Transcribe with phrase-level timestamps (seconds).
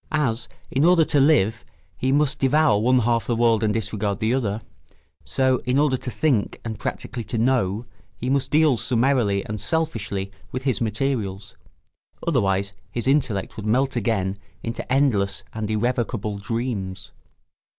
[0.11, 1.63] As in order to live
[1.95, 4.63] he must devour one half the world and disregard the other,
[5.23, 7.85] so in order to think and practically to know
[8.17, 11.55] he must deal summarily and selfishly with his materials;
[12.25, 17.11] otherwise his intellect would melt again into endless and irrevocable dreams.